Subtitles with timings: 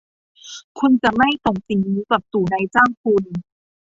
[0.79, 3.23] คุณจะไม่ส่งสิ่งนี้กลับสู่นายจ้างคุณ?